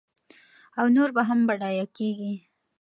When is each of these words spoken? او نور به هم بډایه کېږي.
او 0.79 0.85
نور 0.95 1.09
به 1.15 1.21
هم 1.29 1.39
بډایه 1.47 1.85
کېږي. 1.97 2.33